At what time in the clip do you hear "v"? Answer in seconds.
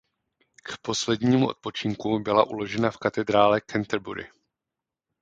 2.91-2.97, 3.59-3.63